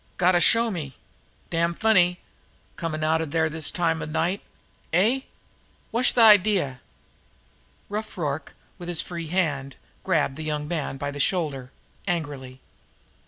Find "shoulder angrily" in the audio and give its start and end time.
11.19-12.61